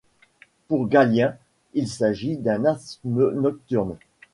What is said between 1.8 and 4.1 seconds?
s'agit d'un asthme nocturne.